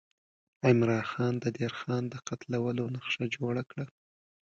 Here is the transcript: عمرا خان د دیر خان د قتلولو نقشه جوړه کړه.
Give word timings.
عمرا 0.67 1.01
خان 1.11 1.33
د 1.43 1.45
دیر 1.57 1.73
خان 1.81 2.03
د 2.09 2.15
قتلولو 2.27 2.83
نقشه 2.95 3.25
جوړه 3.35 3.63
کړه. 3.69 3.85